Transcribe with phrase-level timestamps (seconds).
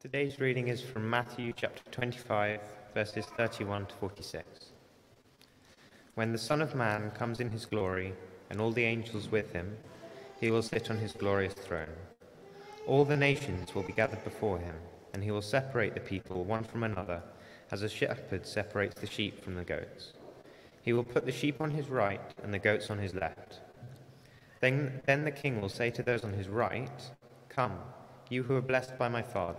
[0.00, 2.60] Today's reading is from Matthew chapter 25,
[2.94, 4.66] verses 31 to 46.
[6.14, 8.14] When the Son of Man comes in his glory,
[8.48, 9.76] and all the angels with him,
[10.40, 11.96] he will sit on his glorious throne.
[12.86, 14.76] All the nations will be gathered before him,
[15.12, 17.20] and he will separate the people one from another,
[17.72, 20.12] as a shepherd separates the sheep from the goats.
[20.80, 23.58] He will put the sheep on his right and the goats on his left.
[24.60, 27.10] Then, then the king will say to those on his right,
[27.48, 27.80] Come,
[28.30, 29.58] you who are blessed by my Father.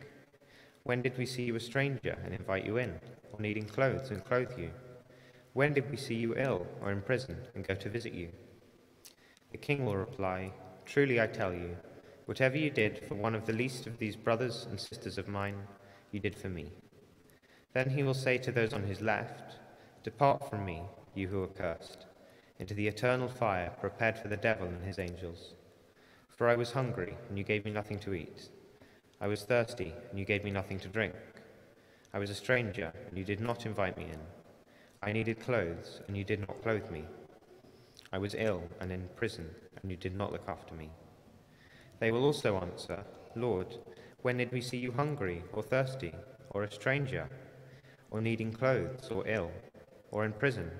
[0.83, 2.99] When did we see you a stranger and invite you in,
[3.31, 4.71] or needing clothes and clothe you?
[5.53, 8.29] When did we see you ill or in prison and go to visit you?
[9.51, 10.51] The king will reply,
[10.85, 11.77] Truly I tell you,
[12.25, 15.67] whatever you did for one of the least of these brothers and sisters of mine,
[16.11, 16.71] you did for me.
[17.73, 19.59] Then he will say to those on his left,
[20.03, 20.81] Depart from me,
[21.13, 22.05] you who are cursed,
[22.59, 25.53] into the eternal fire prepared for the devil and his angels.
[26.29, 28.49] For I was hungry, and you gave me nothing to eat.
[29.21, 31.13] I was thirsty, and you gave me nothing to drink.
[32.11, 34.19] I was a stranger, and you did not invite me in.
[35.03, 37.05] I needed clothes, and you did not clothe me.
[38.11, 39.47] I was ill and in prison,
[39.79, 40.89] and you did not look after me.
[41.99, 43.03] They will also answer,
[43.35, 43.77] Lord,
[44.23, 46.15] when did we see you hungry, or thirsty,
[46.49, 47.29] or a stranger,
[48.09, 49.51] or needing clothes, or ill,
[50.09, 50.71] or in prison,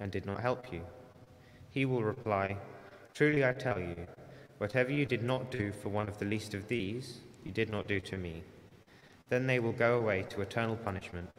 [0.00, 0.82] and did not help you?
[1.70, 2.56] He will reply,
[3.14, 4.08] Truly I tell you,
[4.58, 7.86] whatever you did not do for one of the least of these, you did not
[7.86, 8.42] do to me.
[9.28, 11.30] Then they will go away to eternal punishment,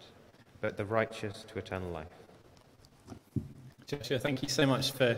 [0.61, 2.07] but the righteous to eternal life.
[3.85, 5.17] Joshua, thank you so much for,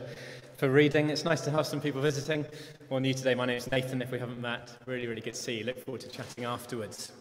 [0.58, 1.10] for reading.
[1.10, 2.46] It's nice to have some people visiting.
[2.90, 4.02] Well, new today, my name is Nathan.
[4.02, 5.64] If we haven't met, really, really good to see you.
[5.64, 7.12] Look forward to chatting afterwards.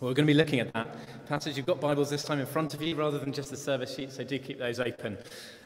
[0.00, 0.88] Well, we're going to be looking at that
[1.26, 1.56] passage.
[1.56, 4.12] You've got Bibles this time in front of you rather than just the service sheet,
[4.12, 5.16] so do keep those open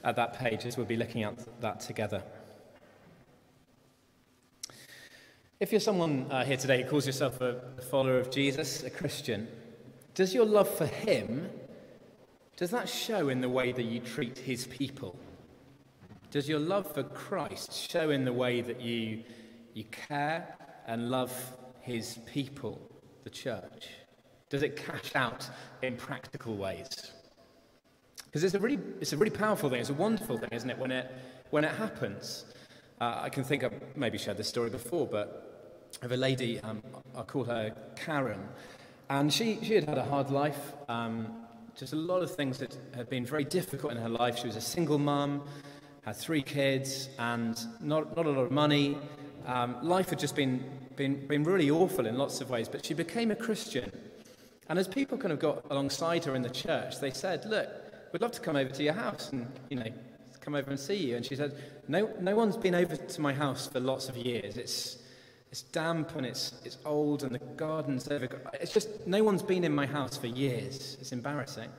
[0.04, 2.22] at that page as we'll be looking at that together.
[5.60, 7.60] If you're someone uh, here today who calls yourself a
[7.90, 9.46] follower of Jesus, a Christian,
[10.14, 11.50] does your love for him,
[12.56, 15.20] does that show in the way that you treat his people?
[16.30, 19.22] Does your love for Christ show in the way that you,
[19.74, 20.56] you care
[20.86, 21.30] and love
[21.82, 22.80] his people,
[23.24, 23.88] the church?
[24.48, 25.46] Does it cash out
[25.82, 26.88] in practical ways?
[28.24, 29.80] Because it's a really, it's a really powerful thing.
[29.80, 30.78] It's a wonderful thing, isn't it?
[30.78, 31.12] When it,
[31.50, 32.46] when it happens,
[32.98, 35.48] uh, I can think I've maybe shared this story before, but
[36.02, 36.82] of a lady, um,
[37.16, 38.40] I call her Karen,
[39.08, 40.72] and she, she had had a hard life.
[40.88, 41.26] Um,
[41.76, 44.38] just a lot of things that had been very difficult in her life.
[44.38, 45.42] She was a single mum,
[46.02, 48.98] had three kids, and not, not a lot of money.
[49.46, 50.64] Um, life had just been,
[50.96, 53.90] been, been really awful in lots of ways, but she became a Christian.
[54.68, 57.68] And as people kind of got alongside her in the church, they said, Look,
[58.12, 59.90] we'd love to come over to your house and, you know,
[60.40, 61.16] come over and see you.
[61.16, 61.56] And she said,
[61.88, 64.56] No, no one's been over to my house for lots of years.
[64.56, 64.98] It's,
[65.50, 68.28] it's damp and it's, it's old and the garden's over.
[68.54, 70.96] It's just, no one's been in my house for years.
[71.00, 71.70] It's embarrassing.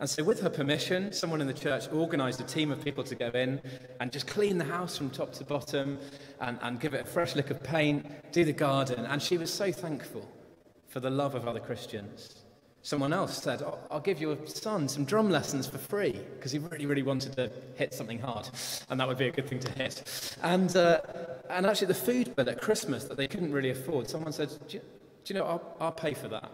[0.00, 3.16] And so, with her permission, someone in the church organised a team of people to
[3.16, 3.60] go in
[3.98, 5.98] and just clean the house from top to bottom
[6.40, 9.06] and, and give it a fresh lick of paint, do the garden.
[9.06, 10.30] And she was so thankful
[10.86, 12.37] for the love of other Christians.
[12.88, 16.58] Someone else said, oh, I'll give your son some drum lessons for free because he
[16.58, 18.48] really, really wanted to hit something hard,
[18.88, 20.34] and that would be a good thing to hit.
[20.42, 21.02] And, uh,
[21.50, 24.78] and actually, the food bill at Christmas that they couldn't really afford, someone said, Do
[24.78, 24.82] you,
[25.22, 26.50] do you know, I'll, I'll, pay for that.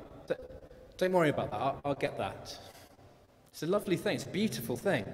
[0.99, 2.59] Don't worry about that, I'll, I'll get that.
[3.53, 5.05] It's a lovely thing, it's a beautiful thing,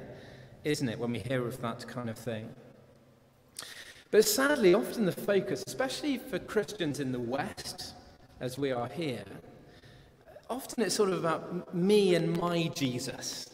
[0.64, 2.48] isn't it, when we hear of that kind of thing?
[4.10, 7.92] But sadly, often the focus, especially for Christians in the West,
[8.40, 9.26] as we are here,
[10.50, 13.48] often it's sort of about me and my Jesus.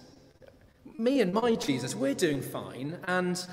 [0.98, 3.46] Me and my Jesus, we're doing fine, and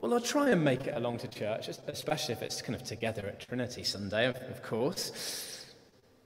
[0.00, 3.26] well, I'll try and make it along to church, especially if it's kind of together
[3.26, 5.66] at Trinity Sunday, of course.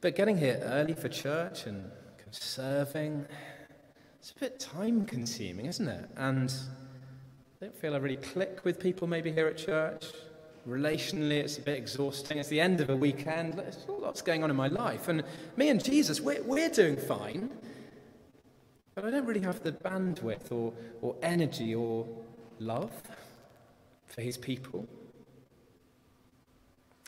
[0.03, 1.91] But getting here early for church and
[2.31, 3.27] serving,
[4.19, 6.11] it's a bit time consuming, isn't it?
[6.17, 6.53] And
[7.61, 10.07] I don't feel I really click with people maybe here at church.
[10.69, 12.39] Relationally, it's a bit exhausting.
[12.39, 13.55] It's the end of a weekend.
[13.55, 15.07] There's a lots going on in my life.
[15.07, 15.23] And
[15.57, 17.51] me and Jesus, we're, we're doing fine.
[18.97, 20.73] But I don't really have the bandwidth or,
[21.03, 22.07] or energy or
[22.59, 22.91] love
[24.07, 24.89] for his people.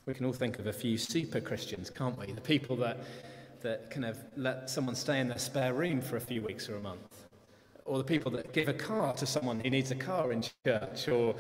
[0.06, 2.32] We can all think of a few super Christians, can't we?
[2.32, 3.00] The people that,
[3.62, 6.76] that kind of let someone stay in their spare room for a few weeks or
[6.76, 7.26] a month.
[7.84, 11.08] Or the people that give a car to someone who needs a car in church,
[11.08, 11.34] or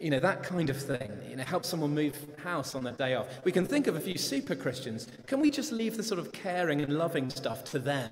[0.00, 1.10] you know, that kind of thing.
[1.28, 3.26] You know, help someone move house on their day off.
[3.44, 5.08] We can think of a few super Christians.
[5.26, 8.10] Can we just leave the sort of caring and loving stuff to them?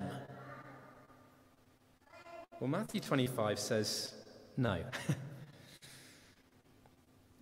[2.59, 4.13] Well, Matthew 25 says
[4.57, 4.79] no.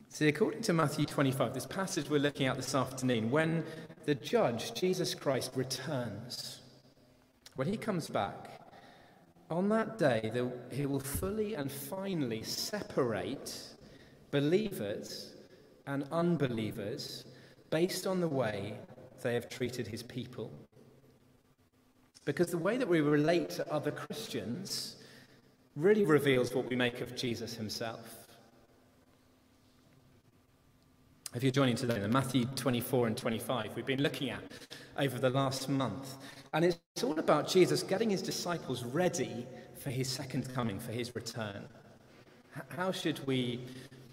[0.09, 3.63] See, according to Matthew 25, this passage we're looking at this afternoon, when
[4.05, 6.59] the judge, Jesus Christ, returns,
[7.55, 8.49] when he comes back,
[9.49, 10.31] on that day,
[10.71, 13.71] he will fully and finally separate
[14.31, 15.33] believers
[15.87, 17.25] and unbelievers
[17.69, 18.77] based on the way
[19.21, 20.51] they have treated his people.
[22.25, 24.97] Because the way that we relate to other Christians
[25.75, 28.21] really reveals what we make of Jesus himself.
[31.33, 34.43] If you're joining today, then Matthew 24 and 25, we've been looking at
[34.97, 36.17] over the last month.
[36.53, 39.47] And it's all about Jesus getting his disciples ready
[39.79, 41.65] for his second coming, for his return.
[42.69, 43.61] How should we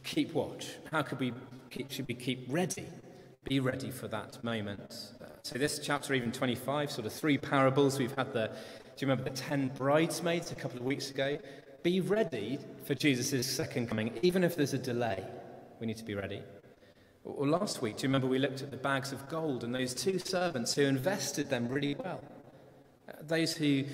[0.09, 0.71] keep watch?
[0.91, 1.33] How could we
[1.71, 2.87] keep, should we keep ready?
[3.45, 5.13] Be ready for that moment.
[5.43, 7.99] So this chapter, even 25, sort of three parables.
[7.99, 11.39] We've had the, do you remember the 10 bridesmaids a couple of weeks ago?
[11.83, 15.25] Be ready for Jesus' second coming, even if there's a delay.
[15.79, 16.43] We need to be ready.
[17.25, 19.95] Or last week, do you remember we looked at the bags of gold and those
[19.95, 22.23] two servants who invested them really well?
[23.09, 23.85] Uh, those who,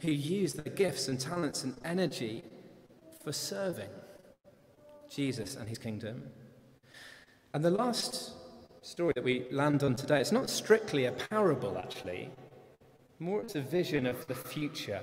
[0.00, 2.44] who used their gifts and talents and energy
[3.22, 3.90] for serving
[5.14, 6.22] Jesus and his kingdom.
[7.52, 8.32] And the last
[8.82, 12.30] story that we land on today, it's not strictly a parable, actually.
[13.20, 15.00] More, it's a vision of the future.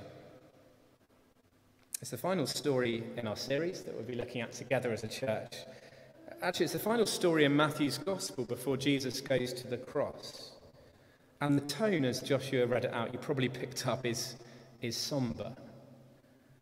[2.02, 5.08] It's the final story in our series that we'll be looking at together as a
[5.08, 5.56] church.
[6.42, 10.52] Actually, it's the final story in Matthew's Gospel before Jesus goes to the cross.
[11.40, 14.36] And the tone, as Joshua read it out, you probably picked up, is,
[14.81, 15.54] is somber.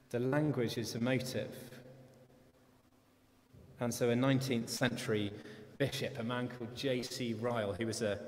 [0.10, 1.69] The language is emotive.
[3.81, 5.31] And so, a 19th century
[5.77, 7.35] bishop, a man called J.C.
[7.35, 8.19] Ryle, who was a,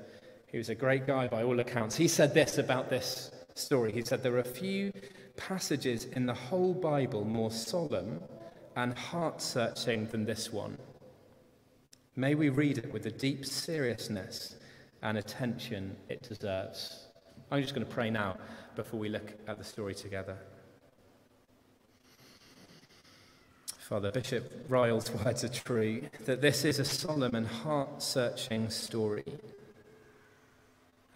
[0.46, 3.92] he was a great guy by all accounts, he said this about this story.
[3.92, 4.92] He said, There are few
[5.36, 8.20] passages in the whole Bible more solemn
[8.76, 10.78] and heart searching than this one.
[12.16, 14.56] May we read it with the deep seriousness
[15.02, 17.08] and attention it deserves.
[17.50, 18.38] I'm just going to pray now
[18.76, 20.38] before we look at the story together.
[23.82, 29.24] Father, Bishop Ryle's words are true, that this is a solemn and heart searching story.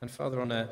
[0.00, 0.68] And Father, on a,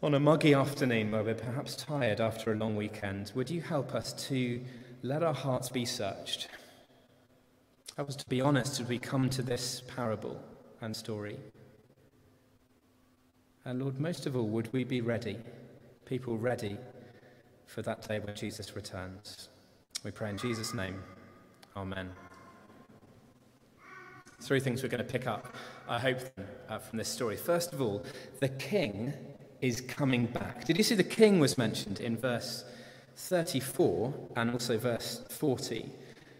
[0.00, 3.96] on a muggy afternoon where we're perhaps tired after a long weekend, would you help
[3.96, 4.60] us to
[5.02, 6.46] let our hearts be searched?
[7.98, 10.40] I was to be honest as we come to this parable
[10.80, 11.36] and story.
[13.64, 15.36] And Lord, most of all, would we be ready,
[16.04, 16.78] people ready
[17.66, 19.48] for that day when Jesus returns?
[20.04, 21.00] We pray in Jesus' name.
[21.76, 22.10] Amen.
[24.40, 25.54] Three things we're going to pick up,
[25.88, 26.18] I hope,
[26.68, 27.36] uh, from this story.
[27.36, 28.04] First of all,
[28.40, 29.14] the king
[29.60, 30.64] is coming back.
[30.64, 32.64] Did you see the king was mentioned in verse
[33.14, 35.88] 34 and also verse 40?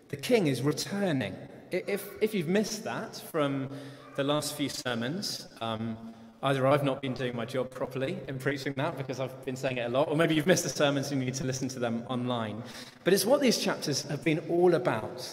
[0.09, 1.37] The king is returning.
[1.71, 3.71] If, if you've missed that from
[4.17, 5.97] the last few sermons, um,
[6.43, 9.77] either I've not been doing my job properly in preaching that because I've been saying
[9.77, 11.79] it a lot, or maybe you've missed the sermons and you need to listen to
[11.79, 12.63] them online.
[13.05, 15.29] But it's what these chapters have been all about.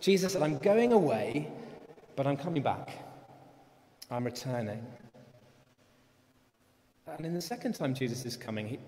[0.00, 1.48] Jesus said, I'm going away,
[2.16, 2.90] but I'm coming back.
[4.10, 4.84] I'm returning.
[7.06, 8.78] And in the second time Jesus is coming, he,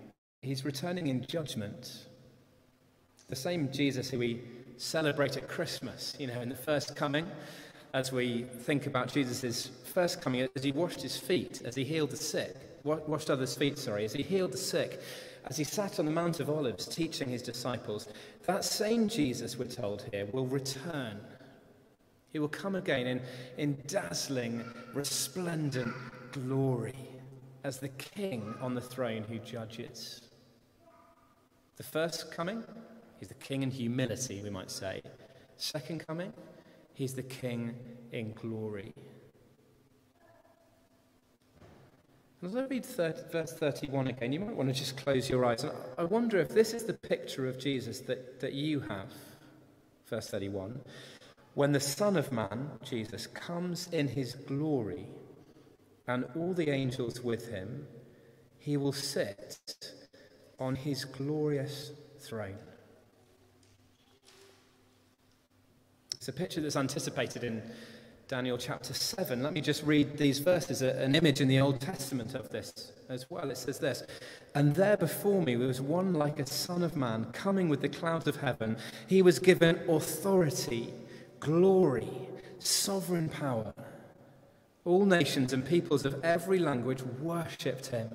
[0.41, 2.05] he's returning in judgment.
[3.29, 4.41] The same Jesus who we
[4.77, 7.25] celebrate at Christmas, you know, in the first coming,
[7.93, 12.11] as we think about Jesus' first coming, as he washed his feet, as he healed
[12.11, 15.01] the sick, washed others' feet, sorry, as he healed the sick,
[15.45, 18.07] as he sat on the Mount of Olives teaching his disciples,
[18.45, 21.19] that same Jesus, we're told here, will return.
[22.31, 23.21] He will come again in,
[23.57, 25.93] in dazzling, resplendent
[26.31, 26.95] glory
[27.63, 30.21] as the king on the throne who judges.
[31.75, 32.63] The first coming,
[33.21, 35.03] He's the king in humility, we might say.
[35.55, 36.33] Second coming,
[37.01, 37.73] he's the king
[38.11, 38.93] in glory.
[42.45, 45.63] As I read 30, verse 31 again, you might want to just close your eyes.
[45.63, 49.11] And I wonder if this is the picture of Jesus that, that you have.
[50.05, 50.79] Verse 31.
[51.55, 55.07] When the Son of Man, Jesus, comes in his glory
[56.07, 57.87] and all the angels with him,
[58.59, 59.91] he will sit
[60.59, 62.59] on his glorious throne.
[66.21, 67.63] It's a picture that's anticipated in
[68.27, 69.41] Daniel chapter 7.
[69.41, 73.27] Let me just read these verses, an image in the Old Testament of this as
[73.31, 73.49] well.
[73.49, 74.03] It says this
[74.53, 78.27] And there before me was one like a son of man coming with the clouds
[78.27, 78.77] of heaven.
[79.07, 80.93] He was given authority,
[81.39, 82.11] glory,
[82.59, 83.73] sovereign power.
[84.85, 88.11] All nations and peoples of every language worshipped him.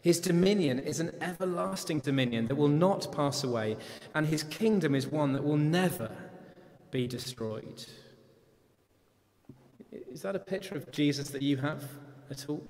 [0.00, 3.76] His dominion is an everlasting dominion that will not pass away,
[4.14, 6.10] and his kingdom is one that will never
[6.90, 7.84] be destroyed.
[9.90, 11.84] Is that a picture of Jesus that you have
[12.30, 12.66] at all?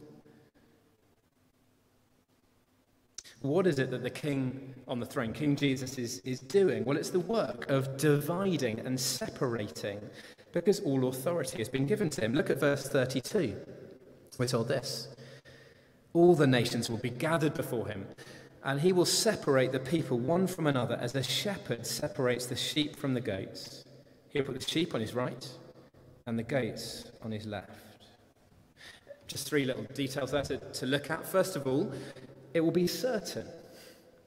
[3.43, 6.85] What is it that the king on the throne, King Jesus, is, is doing?
[6.85, 10.01] Well, it's the work of dividing and separating
[10.53, 12.35] because all authority has been given to him.
[12.35, 13.57] Look at verse 32.
[14.39, 15.09] We're told this
[16.13, 18.07] All the nations will be gathered before him,
[18.65, 22.97] and he will separate the people one from another as a shepherd separates the sheep
[22.97, 23.86] from the goats.
[24.37, 25.49] He'll put the sheep on his right
[26.27, 27.71] and the goats on his left.
[29.27, 31.27] Just three little details there to, to look at.
[31.27, 31.91] First of all,
[32.53, 33.47] it will be certain.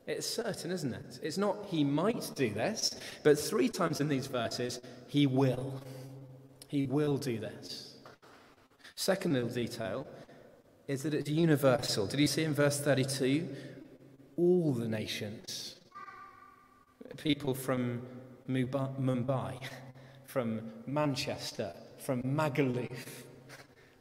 [0.08, 1.20] It's certain, isn't it?
[1.22, 5.80] It's not he might do this, but three times in these verses, he will.
[6.68, 7.98] He will do this.
[8.96, 10.08] Second little detail
[10.88, 12.08] is that it's universal.
[12.08, 13.48] Did you see in verse 32?
[14.38, 15.75] All the nations.
[17.18, 18.01] People from
[18.50, 19.60] Mumbai,
[20.29, 23.07] from Manchester, from Magaluf.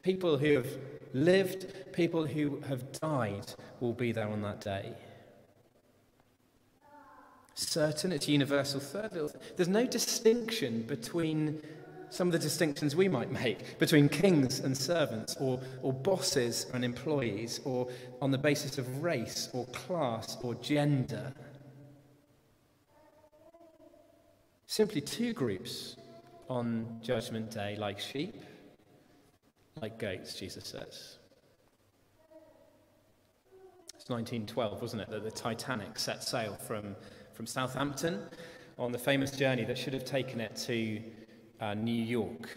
[0.02, 0.68] People who have
[1.14, 4.92] lived, people who have died will be there on that day.
[7.54, 8.78] Certain, it's universal.
[8.78, 11.62] Third, there's no distinction between
[12.11, 16.85] some of the distinctions we might make between kings and servants, or, or bosses and
[16.85, 17.88] employees, or
[18.20, 21.32] on the basis of race, or class, or gender.
[24.66, 25.97] Simply two groups
[26.49, 28.43] on Judgment Day like sheep,
[29.81, 31.19] like goats, Jesus says.
[33.95, 36.97] It's 1912, wasn't it, that the Titanic set sail from,
[37.35, 38.23] from Southampton
[38.78, 41.02] on the famous journey that should have taken it to
[41.61, 42.57] uh, New York.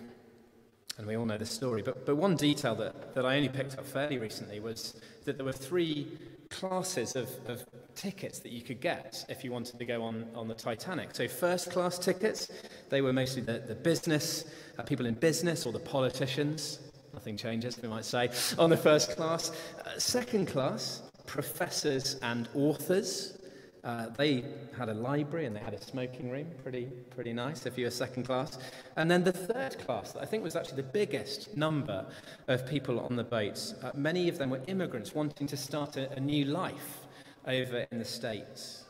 [0.97, 1.81] And we all know the story.
[1.81, 5.45] But, but one detail that, that I only picked up fairly recently was that there
[5.45, 6.07] were three
[6.51, 7.65] classes of, of
[7.95, 11.15] tickets that you could get if you wanted to go on, on the Titanic.
[11.15, 12.51] So, first class tickets,
[12.89, 14.45] they were mostly the, the business,
[14.77, 16.79] uh, people in business or the politicians.
[17.13, 19.51] Nothing changes, we might say, on the first class.
[19.85, 23.37] Uh, second class, professors and authors.
[23.83, 24.43] Uh, they
[24.77, 26.85] had a library and they had a smoking room, pretty,
[27.15, 28.59] pretty nice if you were second class.
[28.95, 32.05] And then the third class, I think was actually the biggest number
[32.47, 33.73] of people on the boats.
[33.81, 37.07] Uh, many of them were immigrants wanting to start a, a new life
[37.47, 38.83] over in the States.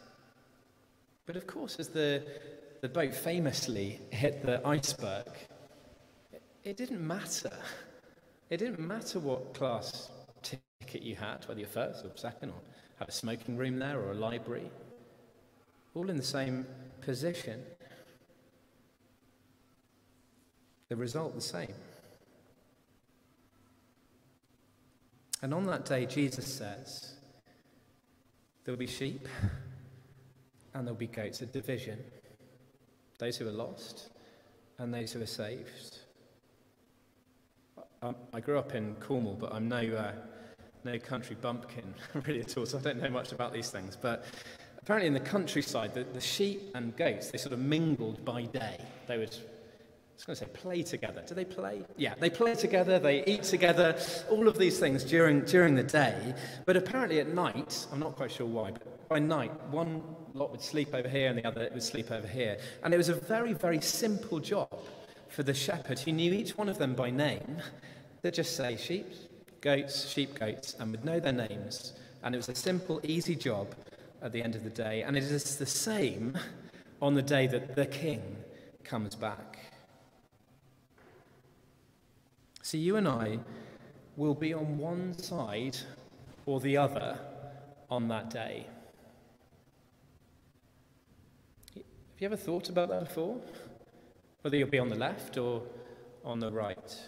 [1.25, 2.23] But of course, as the,
[2.81, 5.27] the boat famously hit the iceberg,
[6.33, 7.53] it, it didn't matter.
[8.49, 10.09] It didn't matter what class
[10.41, 12.59] ticket you had, whether you're first or second, or
[13.01, 14.69] had a smoking room there or a library,
[15.95, 16.67] all in the same
[17.01, 17.59] position.
[20.87, 21.73] The result the same.
[25.41, 27.15] And on that day, Jesus says,
[28.63, 29.27] There'll be sheep
[30.75, 31.97] and there'll be goats, a division.
[33.17, 34.11] Those who are lost
[34.77, 35.97] and those who are saved.
[38.03, 40.11] I, I grew up in Cornwall, but I'm no, uh,
[40.83, 41.93] no country bumpkin
[42.25, 43.97] really at all, so I don't know much about these things.
[43.99, 44.25] But
[44.81, 48.77] apparently in the countryside, the, the sheep and goats, they sort of mingled by day.
[49.07, 49.35] They would
[50.21, 51.23] I was going to say play together.
[51.25, 51.81] Do they play?
[51.97, 53.97] Yeah, they play together, they eat together,
[54.29, 56.35] all of these things during, during the day.
[56.67, 60.03] But apparently at night, I'm not quite sure why, but by night, one
[60.35, 62.59] lot would sleep over here and the other would sleep over here.
[62.83, 64.69] And it was a very, very simple job
[65.27, 67.59] for the shepherd who knew each one of them by name.
[68.21, 69.07] They'd just say sheep,
[69.61, 71.93] goats, sheep, goats, and would know their names.
[72.23, 73.73] And it was a simple, easy job
[74.21, 75.03] at the end of the day.
[75.03, 76.37] And it is the same
[77.01, 78.21] on the day that the king
[78.83, 79.59] comes back.
[82.61, 83.39] So you and I
[84.17, 85.77] will be on one side
[86.45, 87.17] or the other
[87.89, 88.65] on that day.
[91.75, 91.83] Have
[92.19, 93.41] you ever thought about that before?
[94.41, 95.63] Whether you'll be on the left or
[96.23, 97.01] on the right?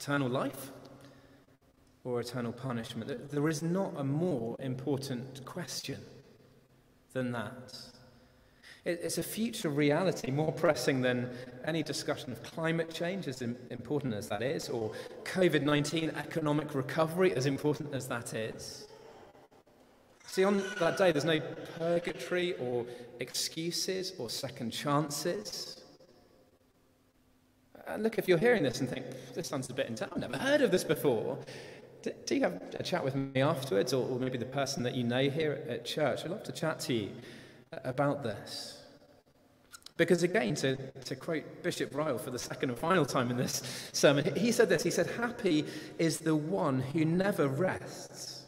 [0.00, 0.70] Eternal life
[2.04, 3.30] or eternal punishment?
[3.30, 5.98] There is not a more important question
[7.12, 7.76] than that.
[8.86, 11.28] It's a future reality more pressing than
[11.66, 14.90] any discussion of climate change, as important as that is, or
[15.24, 18.88] COVID 19 economic recovery, as important as that is.
[20.26, 21.40] See, on that day, there's no
[21.76, 22.86] purgatory or
[23.18, 25.79] excuses or second chances.
[27.94, 30.36] And look, if you're hearing this and think, this sounds a bit intense, I've never
[30.36, 31.38] heard of this before,
[32.02, 34.94] do, do you have a chat with me afterwards, or, or maybe the person that
[34.94, 36.24] you know here at, at church?
[36.24, 37.10] I'd love to chat to you
[37.72, 38.76] uh, about this.
[39.96, 43.90] Because again, to, to quote Bishop Ryle for the second and final time in this
[43.92, 45.66] sermon, he said this He said, Happy
[45.98, 48.44] is the one who never rests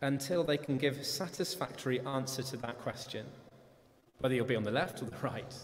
[0.00, 3.26] until they can give a satisfactory answer to that question,
[4.20, 5.54] whether you'll be on the left or the right.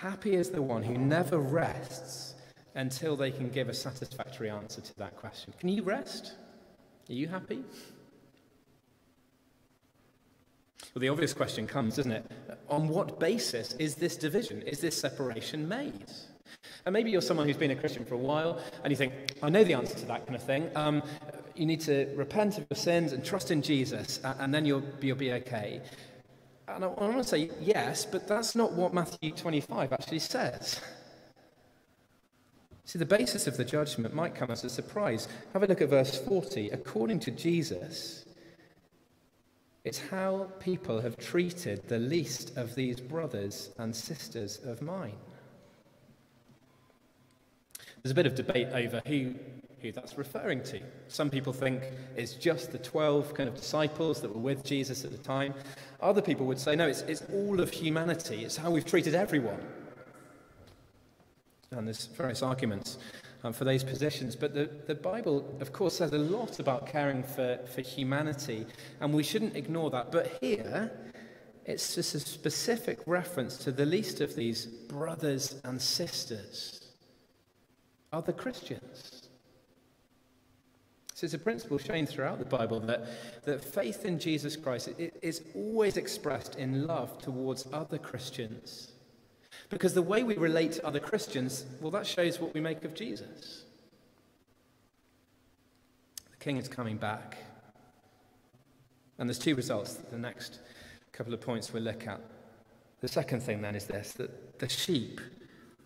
[0.00, 2.34] Happy is the one who never rests
[2.76, 5.52] until they can give a satisfactory answer to that question.
[5.58, 6.34] Can you rest?
[7.10, 7.64] Are you happy?
[10.94, 12.30] Well, the obvious question comes, doesn't it?
[12.68, 16.12] On what basis is this division, is this separation made?
[16.86, 19.12] And maybe you're someone who's been a Christian for a while and you think,
[19.42, 20.70] I know the answer to that kind of thing.
[20.76, 21.02] Um,
[21.56, 25.16] you need to repent of your sins and trust in Jesus, and then you'll, you'll
[25.16, 25.82] be okay.
[26.68, 30.80] And I, want to say yes, but that's not what Matthew 25 actually says.
[32.84, 35.28] See, the basis of the judgment might come as a surprise.
[35.52, 36.70] Have a look at verse 40.
[36.70, 38.24] According to Jesus,
[39.84, 45.16] it's how people have treated the least of these brothers and sisters of mine.
[48.02, 49.34] There's a bit of debate over who,
[49.80, 50.80] who that's referring to.
[51.08, 51.82] Some people think
[52.16, 55.54] it's just the 12 kind of disciples that were with Jesus at the time.
[56.00, 58.44] Other people would say, no, it's, it's all of humanity.
[58.44, 59.60] It's how we've treated everyone.
[61.70, 62.98] And there's various arguments
[63.44, 64.34] um, for those positions.
[64.34, 68.66] But the, the Bible, of course, says a lot about caring for, for humanity,
[69.00, 70.10] and we shouldn't ignore that.
[70.10, 70.90] But here,
[71.64, 76.94] it's just a specific reference to the least of these brothers and sisters,
[78.12, 79.17] other Christians.
[81.18, 83.08] So it's a principle shown throughout the Bible that,
[83.42, 88.92] that faith in Jesus Christ is always expressed in love towards other Christians.
[89.68, 92.94] Because the way we relate to other Christians, well, that shows what we make of
[92.94, 93.64] Jesus.
[96.30, 97.36] The king is coming back.
[99.18, 100.60] And there's two results that the next
[101.10, 102.20] couple of points we'll look at.
[103.00, 105.20] The second thing then is this that the sheep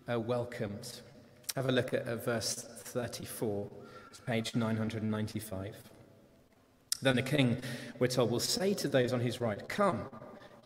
[0.09, 1.01] are welcomed.
[1.57, 3.71] Have a look at, at verse 34,
[4.13, 5.75] it's page 995.
[7.01, 7.57] Then the king,
[7.99, 10.03] we're told, will say to those on his right, Come.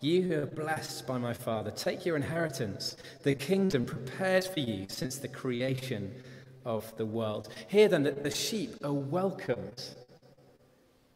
[0.01, 4.87] You who are blessed by my Father, take your inheritance, the kingdom prepared for you
[4.89, 6.13] since the creation
[6.65, 7.49] of the world.
[7.69, 9.91] Here, then, that the sheep are welcomed.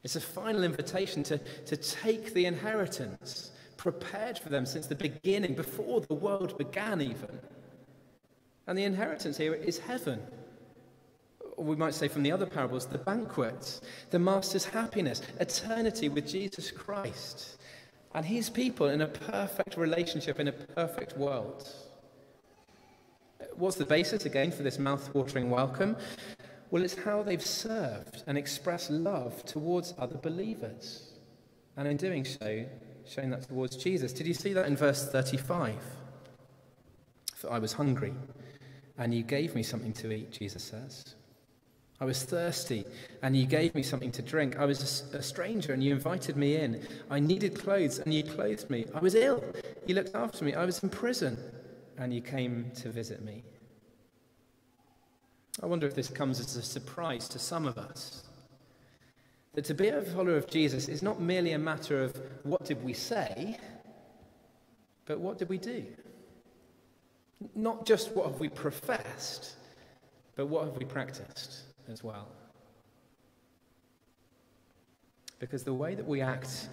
[0.05, 5.57] It's a final invitation to, to take the inheritance prepared for them since the beginning,
[5.57, 7.40] before the world began, even.
[8.69, 10.21] And the inheritance here is heaven.
[11.57, 16.27] Or we might say from the other parables, the banquet, the master's happiness, eternity with
[16.27, 17.59] Jesus Christ
[18.15, 21.69] and his people in a perfect relationship in a perfect world.
[23.55, 25.97] What's the basis, again, for this mouth-watering welcome?
[26.71, 31.13] Well, it's how they've served and expressed love towards other believers.
[31.77, 32.65] And in doing so,
[33.07, 34.13] showing that towards Jesus.
[34.13, 35.77] Did you see that in verse 35?
[37.35, 38.15] For I was hungry,
[38.99, 41.15] and you gave me something to eat, Jesus says.
[42.01, 42.87] I was thirsty,
[43.23, 44.59] and you gave me something to drink.
[44.59, 46.87] I was a, stranger, and you invited me in.
[47.11, 48.87] I needed clothes, and you clothed me.
[48.95, 49.45] I was ill.
[49.87, 50.55] You looked after me.
[50.55, 51.37] I was in prison,
[51.99, 53.45] and you came to visit me.
[55.63, 58.25] I wonder if this comes as a surprise to some of us.
[59.53, 62.83] That to be a follower of Jesus is not merely a matter of what did
[62.83, 63.59] we say,
[65.05, 65.85] but what did we do?
[67.55, 69.57] Not just what have we professed,
[70.35, 71.65] but what have we practiced?
[71.90, 72.29] As well.
[75.38, 76.68] Because the way that we act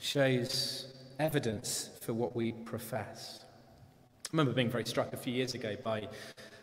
[0.00, 3.44] shows evidence for what we profess.
[3.44, 6.08] I remember being very struck a few years ago by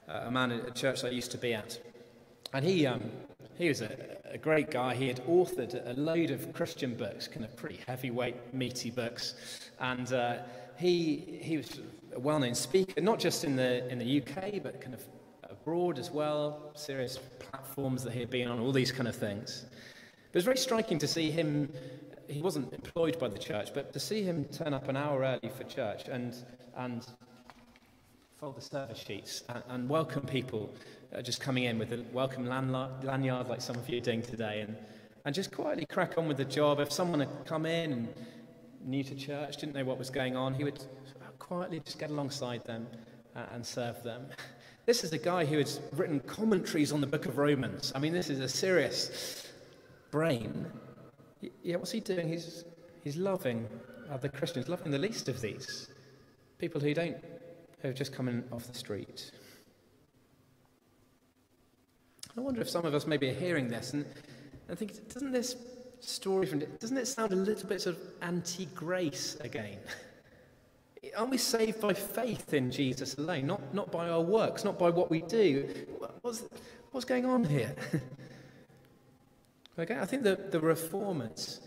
[0.08, 1.80] uh, a man at a church I used to be at.
[2.54, 3.02] And he, um,
[3.58, 4.96] he was a, a, great guy.
[4.96, 9.36] He had authored a load of Christian books, kind of pretty heavyweight, meaty books.
[9.80, 10.38] And uh,
[10.78, 11.82] he, he was
[12.16, 15.04] a well known speaker, not just in the, in the UK, but kind of
[15.68, 19.66] abroad as well, serious platforms that he had been on, all these kind of things.
[20.32, 21.70] It was very striking to see him,
[22.30, 25.52] he wasn't employed by the church, but to see him turn up an hour early
[25.54, 26.34] for church and,
[26.78, 27.06] and
[28.40, 30.74] fold the service sheets and, and welcome people
[31.14, 34.62] uh, just coming in with a welcome lanyard like some of you are doing today
[34.62, 34.74] and,
[35.26, 36.80] and just quietly crack on with the job.
[36.80, 38.14] If someone had come in and
[38.86, 40.82] new to church, didn't know what was going on, he would
[41.40, 42.88] quietly just get alongside them
[43.36, 44.28] uh, and serve them.
[44.88, 47.92] This is a guy who has written commentaries on the book of Romans.
[47.94, 49.46] I mean, this is a serious
[50.12, 50.66] brain.
[51.62, 52.30] Yeah, what's he doing?
[52.30, 52.64] He's,
[53.04, 53.68] he's loving
[54.10, 55.90] other Christians, loving the least of these
[56.58, 57.18] people who don't,
[57.82, 59.30] who have just come in off the street.
[62.38, 64.06] I wonder if some of us maybe are hearing this and,
[64.70, 65.58] and think, doesn't this
[66.00, 69.80] story from, doesn't it sound a little bit sort of anti grace again?
[71.16, 74.90] Aren't we saved by faith in Jesus alone, not, not by our works, not by
[74.90, 75.68] what we do?
[76.22, 76.44] What's,
[76.92, 77.76] what's going on here?
[79.80, 81.62] okay, I think the, the reformers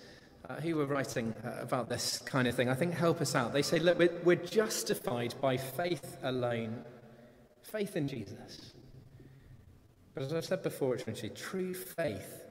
[0.48, 3.52] uh, who were writing uh, about this kind of thing, I think help us out.
[3.52, 6.84] They say, look, we're, we're justified by faith alone,
[7.62, 8.72] faith in Jesus.
[10.14, 12.42] But as I've said before, it's true faith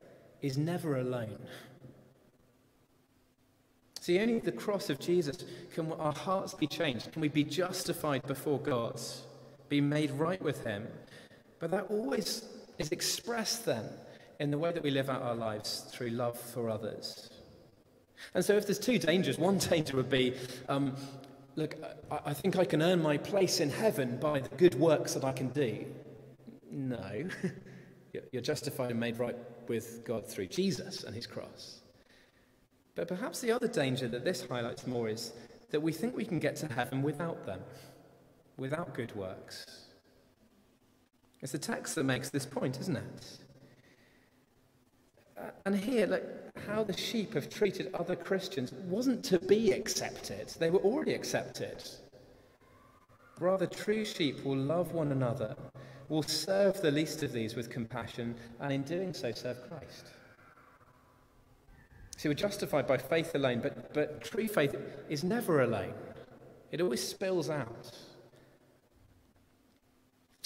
[0.41, 1.39] is never alone.
[3.99, 7.11] See, only the cross of Jesus can our hearts be changed.
[7.11, 8.99] Can we be justified before God,
[9.67, 10.87] be made right with Him?
[11.59, 12.45] But that always
[12.77, 13.83] is expressed then
[14.39, 17.29] in the way that we live out our lives through love for others.
[18.33, 20.33] And so, if there's two dangers, one danger would be
[20.69, 20.95] um,
[21.55, 21.75] look,
[22.09, 25.23] I, I think I can earn my place in heaven by the good works that
[25.25, 25.85] I can do.
[26.71, 27.25] No.
[28.31, 29.35] You're justified and made right
[29.67, 31.78] with God through Jesus and his cross.
[32.99, 35.31] But perhaps the other danger that this highlights more is
[35.71, 37.61] that we think we can get to heaven without them,
[38.57, 39.85] without good works.
[41.39, 43.37] It's the text that makes this point, isn't it?
[45.37, 46.25] Uh, and here, like,
[46.67, 51.81] how the sheep have treated other Christians wasn't to be accepted, they were already accepted.
[53.39, 55.55] Rather, true sheep will love one another,
[56.09, 60.07] will serve the least of these with compassion, and in doing so, serve Christ.
[62.19, 64.75] See, we're justified by faith alone, but, but true faith
[65.07, 65.93] is never alone,
[66.69, 67.97] it always spills out.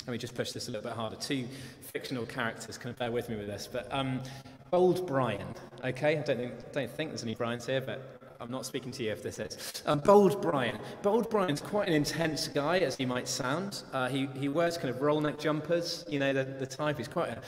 [0.06, 1.16] Let me just push this a little bit harder.
[1.16, 1.48] Two
[1.92, 3.68] fictional characters, kind of bear with me with this.
[3.72, 4.22] But um,
[4.70, 5.48] Bold Brian,
[5.84, 6.20] okay?
[6.20, 9.12] I don't think, don't think there's any Brians here, but I'm not speaking to you
[9.12, 9.82] if this is.
[9.88, 10.78] Um, Bold Brian.
[11.02, 13.82] Bold Brian's quite an intense guy, as he might sound.
[13.92, 17.00] Uh, he, he wears kind of roll neck jumpers, you know, the, the type.
[17.00, 17.42] He's quite a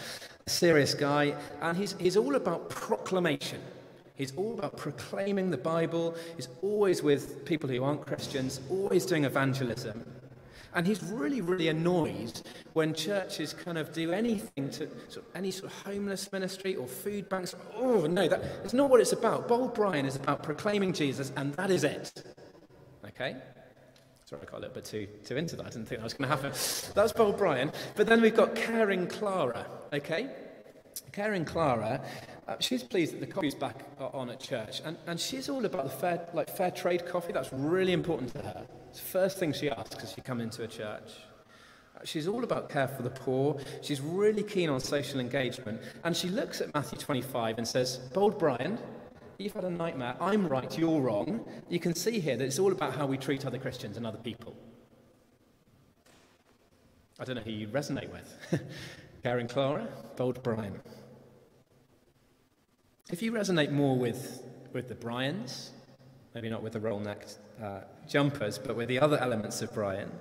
[0.50, 1.36] serious guy.
[1.62, 3.62] And he's, he's all about proclamation.
[4.16, 6.16] He's all about proclaiming the Bible.
[6.36, 10.06] He's always with people who aren't Christians, always doing evangelism.
[10.74, 12.42] And he's really, really annoyed
[12.74, 16.86] when churches kind of do anything to sort of any sort of homeless ministry or
[16.86, 17.56] food banks.
[17.76, 19.48] Oh, no, that's not what it's about.
[19.48, 22.12] Bold Brian is about proclaiming Jesus, and that is it.
[23.06, 23.38] Okay?
[24.26, 25.68] Sorry, I got a little bit too, too into that.
[25.68, 26.52] I didn't think that was going to happen.
[26.94, 27.72] That's Bold Brian.
[27.96, 29.66] But then we've got Caring Clara.
[29.94, 30.30] Okay?
[31.12, 32.02] Caring Clara
[32.48, 35.86] uh, she's pleased that the coffee's back on at church, and, and she's all about
[35.86, 37.34] the fair, like fair trade coffee.
[37.34, 38.66] That's really important to her.
[38.90, 41.12] It's the first thing she asks as she comes into a church.
[41.96, 43.58] Uh, she's all about care for the poor.
[43.82, 45.82] She's really keen on social engagement.
[46.04, 48.78] And she looks at Matthew 25 and says, Bold Brian,
[49.38, 50.16] you've had a nightmare.
[50.22, 51.46] I'm right, you're wrong.
[51.68, 54.20] You can see here that it's all about how we treat other Christians and other
[54.20, 54.56] people.
[57.20, 58.62] I don't know who you resonate with.
[59.24, 60.80] Caring Clara, Bold Brian.
[63.12, 65.72] If you resonate more with, with the Brians,
[66.34, 70.12] maybe not with the roll necked uh, jumpers, but with the other elements of Brian,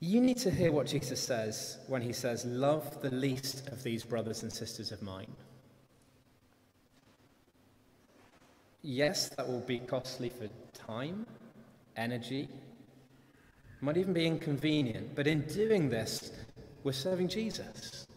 [0.00, 4.04] you need to hear what Jesus says when he says, Love the least of these
[4.04, 5.30] brothers and sisters of mine.
[8.80, 11.26] Yes, that will be costly for time,
[11.96, 12.48] energy,
[13.82, 16.32] might even be inconvenient, but in doing this,
[16.84, 18.07] we're serving Jesus.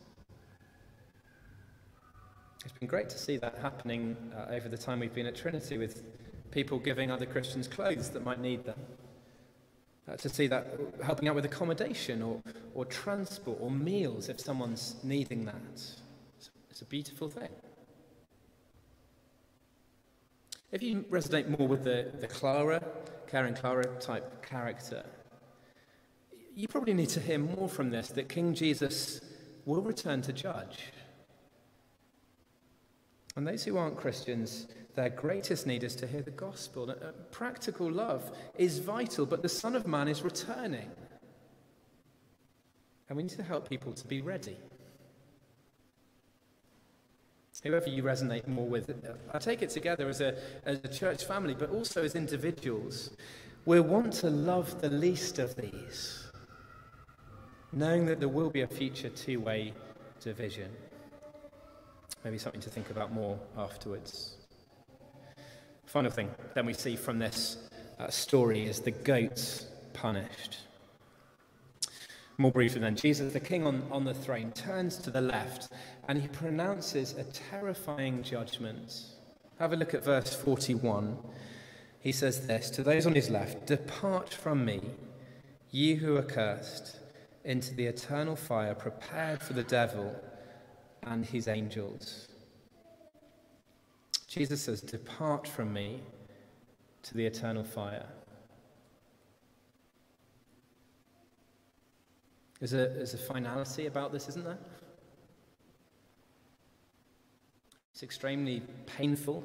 [2.63, 5.80] It's been great to see that happening uh, over the time we've been at Trinity
[5.80, 6.04] with
[6.52, 8.80] people giving other Christians clothes that might need them.
[10.08, 10.67] Uh, to see that
[11.04, 12.41] helping out with accommodation or,
[12.76, 15.56] or transport or meals if someone's needing that.
[15.74, 16.02] It's,
[16.69, 17.50] it's a beautiful thing.
[20.71, 22.82] If you resonate more with the, the Clara,
[23.28, 25.04] Caring Clara type character,
[26.56, 29.21] you probably need to hear more from this that King Jesus
[29.65, 30.91] will return to judge.
[33.36, 36.89] And those who aren't Christians, their greatest need is to hear the gospel.
[36.89, 40.89] Uh, practical love is vital, but the Son of Man is returning.
[43.08, 44.58] And we need to help people to be ready.
[47.63, 51.26] Whoever you resonate more with, uh, I take it together as a, as a church
[51.26, 53.12] family, but also as individuals.
[53.65, 56.32] We want to love the least of these,
[57.72, 59.74] knowing that there will be a future two way
[60.20, 60.72] division.
[62.24, 64.36] Maybe something to think about more afterwards.
[65.86, 67.58] Final thing then we see from this
[68.00, 70.60] uh, story is the goats punished.
[72.38, 75.72] More briefly, then, Jesus, the king on, on the throne, turns to the left
[76.08, 79.04] and he pronounces a terrifying judgment.
[79.60, 81.18] Have a look at verse 41.
[82.00, 84.82] He says this To those on his left, Depart from me,
[85.70, 86.98] you who are cursed,
[87.44, 90.16] into the eternal fire prepared for the devil
[91.04, 92.28] and his angels.
[94.28, 96.02] Jesus says, Depart from me
[97.04, 98.06] to the eternal fire.
[102.60, 104.60] There's a, there's a finality about this, isn't there?
[107.92, 109.44] It's extremely painful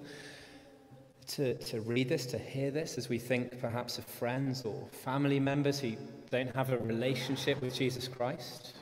[1.28, 5.40] to, to read this, to hear this, as we think perhaps of friends or family
[5.40, 5.96] members who
[6.30, 8.76] don't have a relationship with Jesus Christ,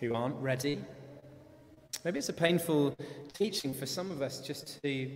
[0.00, 0.78] who aren't ready.
[2.04, 2.94] Maybe it's a painful
[3.34, 5.10] teaching for some of us just to,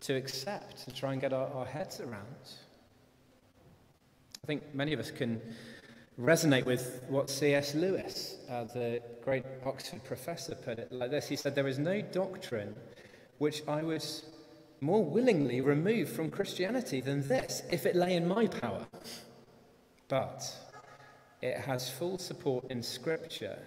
[0.00, 2.48] to accept, and try and get our, our heads around.
[4.42, 5.40] I think many of us can
[6.20, 7.76] resonate with what C.S.
[7.76, 11.28] Lewis, uh, the great Oxford professor, put it like this.
[11.28, 12.74] He said, There is no doctrine
[13.38, 14.04] which I would
[14.80, 18.84] more willingly remove from Christianity than this, if it lay in my power.
[20.08, 20.42] But
[21.40, 23.58] it has full support in Scripture,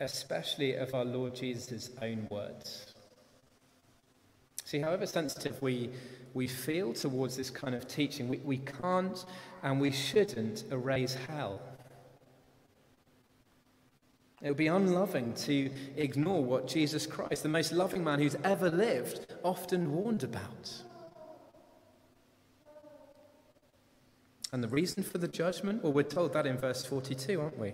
[0.00, 2.94] especially of our Lord Jesus' own words.
[4.64, 5.90] See, however sensitive we,
[6.32, 9.24] we feel towards this kind of teaching, we, we can't
[9.62, 11.60] and we shouldn't erase hell.
[14.42, 18.70] It would be unloving to ignore what Jesus Christ, the most loving man who's ever
[18.70, 20.82] lived, often warned about.
[24.52, 25.82] And the reason for the judgment?
[25.82, 27.72] Well, we're told that in verse 42, aren't we?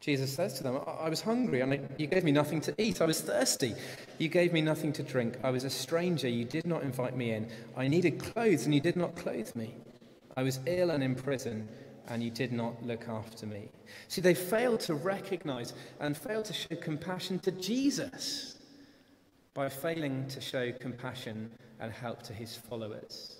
[0.00, 3.00] Jesus says to them, I was hungry and you gave me nothing to eat.
[3.00, 3.74] I was thirsty.
[4.18, 5.38] You gave me nothing to drink.
[5.42, 6.28] I was a stranger.
[6.28, 7.48] You did not invite me in.
[7.76, 9.74] I needed clothes and you did not clothe me.
[10.36, 11.68] I was ill and in prison
[12.06, 13.68] and you did not look after me.
[14.06, 18.56] See, they failed to recognize and failed to show compassion to Jesus
[19.52, 23.36] by failing to show compassion and help to his followers.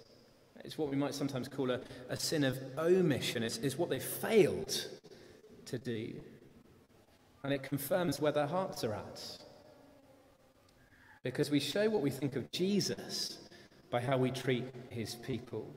[0.64, 3.44] It's what we might sometimes call a, a sin of omission.
[3.44, 4.88] It's, it's what they failed
[5.66, 6.14] to do.
[7.42, 9.38] And it confirms where their hearts are at.
[11.22, 13.38] Because we show what we think of Jesus
[13.90, 15.68] by how we treat his people.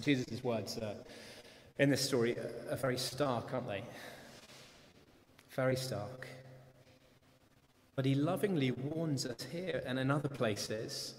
[0.00, 0.94] Jesus' words uh,
[1.78, 2.36] in this story
[2.70, 3.82] are very stark, aren't they?
[5.50, 6.28] Very stark.
[7.96, 11.14] But he lovingly warns us here and in other places,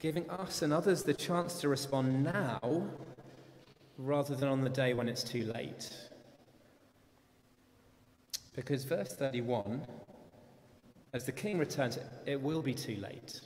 [0.00, 2.88] giving us and others the chance to respond now
[3.98, 5.90] rather than on the day when it's too late.
[8.56, 9.82] Because verse 31,
[11.12, 13.40] as the king returns, it will be too late.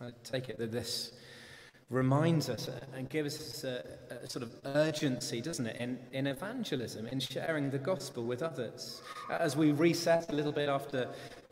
[0.00, 1.12] I take it that this
[1.90, 3.84] reminds us and gives us a,
[4.22, 9.02] a, sort of urgency, doesn't it, in, in evangelism, in sharing the gospel with others.
[9.30, 11.08] As we reset a little bit after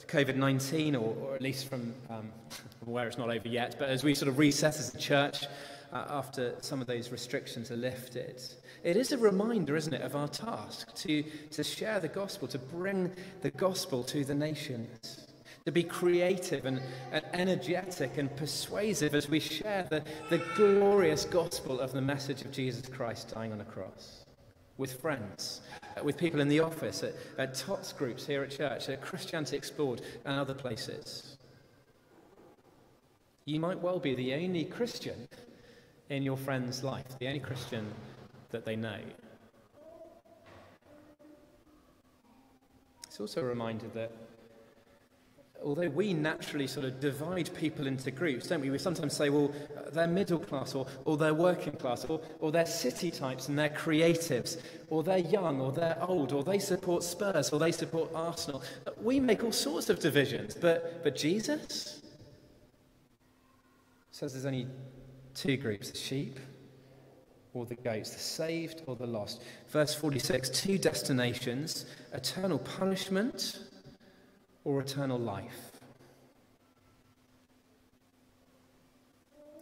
[0.06, 2.30] COVID 19, or, or, at least from um,
[2.84, 5.46] where it's not over yet, but as we sort of reset as a church
[5.92, 8.42] uh, after some of those restrictions are lifted,
[8.84, 12.58] it is a reminder, isn't it, of our task to, to share the gospel, to
[12.58, 15.26] bring the gospel to the nations
[15.66, 21.80] to be creative and, and, energetic and persuasive as we share the, the glorious gospel
[21.80, 24.24] of the message of Jesus Christ dying on a cross
[24.78, 25.62] with friends,
[25.96, 29.56] uh, with people in the office, at, at TOTS groups here at church, at Christianity
[29.56, 31.36] Explored, and other places.
[33.44, 35.28] You might well be the only Christian
[36.10, 37.86] in your friend's life, the only Christian
[38.50, 38.98] that they know.
[43.06, 44.12] It's also a reminder that
[45.64, 48.70] although we naturally sort of divide people into groups, don't we?
[48.70, 49.50] We sometimes say, well,
[49.92, 53.70] they're middle class, or, or they're working class, or, or they're city types and they're
[53.70, 58.62] creatives, or they're young, or they're old, or they support Spurs, or they support Arsenal.
[59.02, 62.02] We make all sorts of divisions, but, but Jesus
[64.10, 64.66] says there's only
[65.36, 66.40] two groups the sheep
[67.54, 69.42] or the goats, the saved or the lost.
[69.68, 73.60] Verse 46 two destinations eternal punishment
[74.64, 75.70] or eternal life.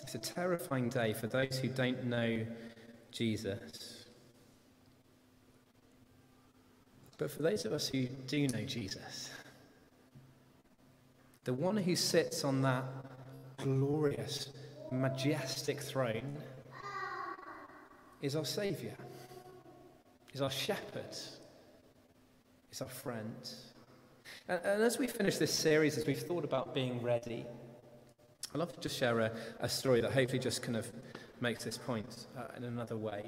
[0.02, 2.46] It's a terrifying day for those who don't know
[3.10, 4.04] Jesus.
[7.16, 9.30] But for those of us who do know Jesus,
[11.44, 12.84] the one who sits on that
[13.58, 14.48] glorious,
[14.90, 16.36] majestic throne
[18.22, 18.94] is our Saviour,
[20.32, 21.16] is our shepherd,
[22.72, 23.48] is our friend.
[24.48, 27.44] And, and, as we finish this series, as we've thought about being ready,
[28.52, 30.90] I'd love to just share a, a story that hopefully just kind of
[31.40, 33.24] makes this point uh, in another way.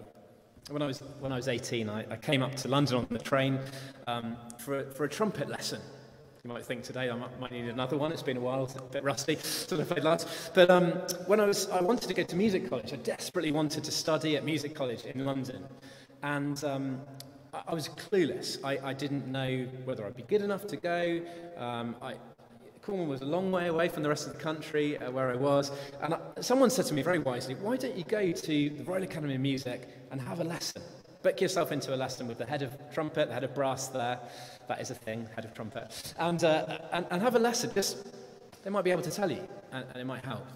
[0.71, 3.19] When I was, when I was 18, I, I came up to London on the
[3.19, 3.59] train
[4.07, 5.81] um, for, a, for a trumpet lesson.
[6.47, 8.13] You might think today I might, need another one.
[8.13, 10.49] It's been a while, it's a bit rusty, sort of played lots.
[10.55, 10.93] But um,
[11.27, 12.93] when I was, I wanted to go to music college.
[12.93, 15.65] I desperately wanted to study at music college in London,
[16.23, 17.01] and um,
[17.53, 18.65] I, I was clueless.
[18.65, 21.21] I, I didn't know whether I'd be good enough to go.
[21.57, 22.15] Um, I,
[22.81, 25.35] Cornwall was a long way away from the rest of the country uh, where I
[25.35, 25.73] was.
[26.01, 29.03] And I, someone said to me very wisely, why don't you go to the Royal
[29.03, 30.81] Academy of Music and have a lesson?
[31.27, 34.21] Book yourself into a lesson with the head of trumpet, the head of brass there.
[34.69, 36.15] That is a thing, head of trumpet.
[36.21, 37.73] And, uh, and, and have a lesson.
[37.75, 38.07] Just,
[38.63, 40.47] they might be able to tell you, and, and it might help.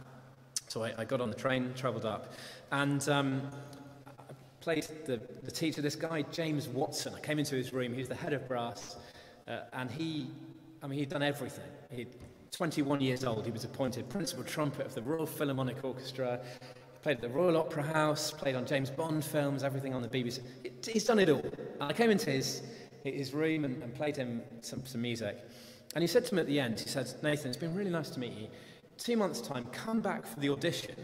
[0.68, 2.34] So I, I got on the train, travelled up,
[2.70, 3.50] and um,
[4.06, 7.14] I played the, the teacher, this guy, James Watson.
[7.16, 8.94] I came into his room, he was the head of brass,
[9.48, 10.28] uh, and he
[10.84, 11.64] I mean, he'd done everything.
[11.90, 12.14] He'd
[12.52, 16.40] 21 years old, he was appointed principal trumpet of the Royal Philharmonic Orchestra,
[17.02, 20.40] played at the Royal Opera House, played on James Bond films, everything on the BBC.
[20.86, 21.44] He's done it all.
[21.80, 22.62] I came into his,
[23.04, 25.38] his room and, and played him some, some music.
[25.94, 28.10] And he said to me at the end, he said, Nathan, it's been really nice
[28.10, 28.48] to meet you.
[28.98, 30.94] Two months' time, come back for the audition.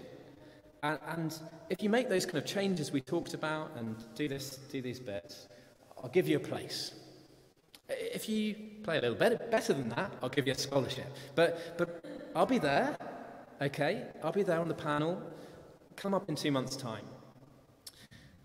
[0.83, 1.39] And, and
[1.71, 5.01] if you make those kind of changes we talked about and do this, do these
[5.01, 5.49] bits,
[6.03, 6.95] I'll give you a place.
[7.89, 11.07] If you play a little better, better than that, I'll give you a scholarship.
[11.35, 12.05] But, but
[12.35, 12.97] I'll be there,
[13.63, 14.05] okay?
[14.23, 15.23] I'll be there on the panel.
[15.97, 17.05] Come up in two months' time.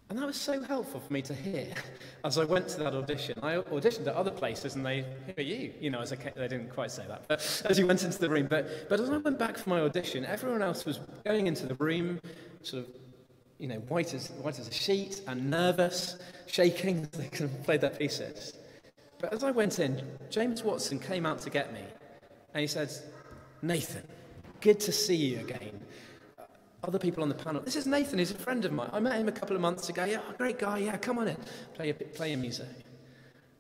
[0.10, 1.68] And that was so helpful for me to hear
[2.26, 3.40] as I went to that audition.
[3.42, 5.74] I auditioned at other places and they, who are you?
[5.80, 8.20] You know, as I came, they didn't quite say that, but as you went into
[8.20, 8.48] the room.
[8.50, 11.76] But, but as I went back for my audition, everyone else was going into the
[11.76, 12.20] room,
[12.62, 12.90] sort of,
[13.58, 17.64] you know, white as, white as a sheet and nervous, shaking as they kind of
[17.64, 18.58] played their pieces.
[19.18, 21.84] But as I went in, James Watson came out to get me
[22.54, 22.92] and he said,
[23.62, 24.04] Nathan,
[24.60, 25.80] good to see you again.
[26.84, 28.90] Other people on the panel, this is Nathan, he's a friend of mine.
[28.92, 30.04] I met him a couple of months ago.
[30.04, 31.38] Yeah, oh, great guy, yeah, come on in,
[31.76, 32.68] play your, play your music.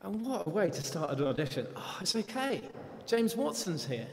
[0.01, 1.67] And what a way to start an audition.
[1.75, 2.63] Oh, it's okay.
[3.05, 4.07] James Watson's here.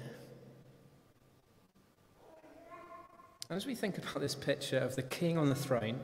[3.49, 5.99] And as we think about this picture of the king on the throne,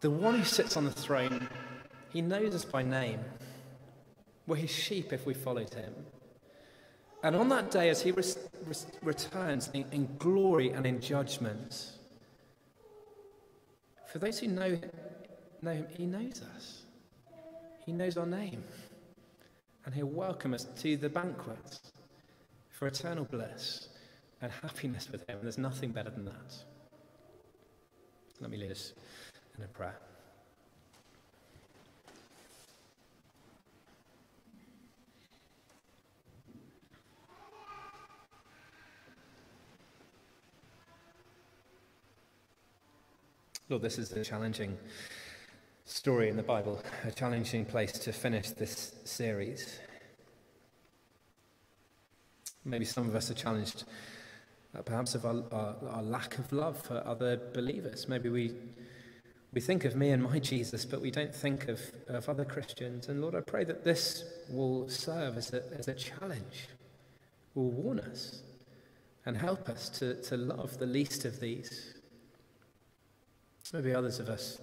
[0.00, 1.48] the one who sits on the throne,
[2.10, 3.20] he knows us by name.
[4.48, 5.94] We're his sheep if we followed him.
[7.24, 8.22] And on that day, as he re-
[8.66, 11.92] re- returns in, in glory and in judgment,
[14.12, 14.78] for those who know,
[15.62, 16.82] know him, he knows us.
[17.86, 18.62] He knows our name.
[19.86, 21.80] And he'll welcome us to the banquet
[22.68, 23.88] for eternal bliss
[24.42, 25.36] and happiness with him.
[25.38, 26.54] And there's nothing better than that.
[28.38, 28.92] Let me lead us
[29.56, 29.96] in a prayer.
[43.70, 44.76] Lord, this is a challenging
[45.86, 49.78] story in the Bible, a challenging place to finish this series.
[52.66, 53.84] Maybe some of us are challenged,
[54.76, 58.06] uh, perhaps, of our, our, our, lack of love for other believers.
[58.06, 58.52] Maybe we,
[59.54, 63.08] we think of me and my Jesus, but we don't think of, of other Christians.
[63.08, 66.68] And Lord, I pray that this will serve as a, as a challenge,
[67.54, 68.42] will warn us
[69.24, 71.93] and help us to, to love the least of these
[73.72, 74.60] Maybe others of us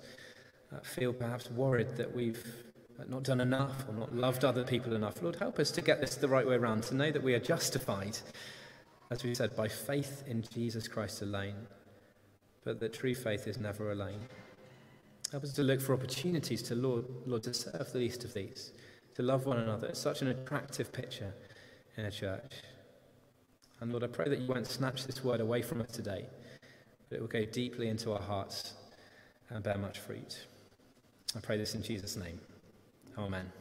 [0.73, 2.45] uh, feel perhaps worried that we've
[2.99, 5.21] uh, not done enough or not loved other people enough.
[5.21, 7.39] Lord, help us to get this the right way around, to know that we are
[7.39, 8.17] justified,
[9.09, 11.67] as we said, by faith in Jesus Christ alone,
[12.63, 14.19] but that true faith is never alone.
[15.31, 18.71] Help us to look for opportunities to, Lord, Lord, to serve the least of these,
[19.15, 19.87] to love one another.
[19.87, 21.33] It's such an attractive picture
[21.97, 22.53] in a church.
[23.79, 26.27] And Lord, I pray that you won't snatch this word away from us today,
[27.09, 28.75] but it will go deeply into our hearts
[29.51, 30.45] and bear much fruit.
[31.35, 32.39] I pray this in Jesus' name.
[33.17, 33.51] Amen.